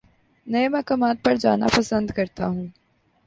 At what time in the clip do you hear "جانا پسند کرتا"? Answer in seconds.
1.35-2.47